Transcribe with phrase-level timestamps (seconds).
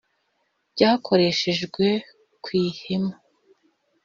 [0.73, 1.85] byakoreshejwe
[2.43, 3.13] ku ihema